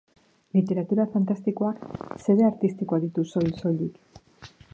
Literatura 0.55 1.03
fantastikoak 1.15 1.85
xede 2.25 2.49
artistikoak 2.49 3.05
ditu, 3.05 3.27
soil-soilik. 3.35 4.23